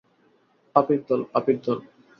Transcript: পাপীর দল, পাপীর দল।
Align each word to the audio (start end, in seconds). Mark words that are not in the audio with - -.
পাপীর 0.75 0.99
দল, 1.07 1.21
পাপীর 1.33 1.57
দল। 1.65 1.77